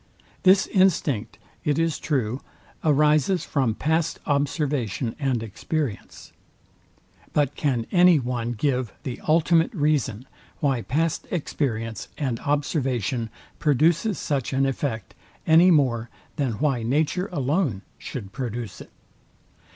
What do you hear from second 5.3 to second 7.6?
experience; but